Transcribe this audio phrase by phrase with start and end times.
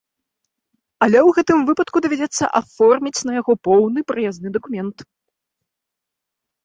[1.05, 5.05] Але ў гэтым выпадку давядзецца аформіць на яго поўны праязны дакумент.